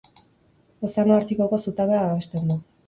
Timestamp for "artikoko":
1.21-1.63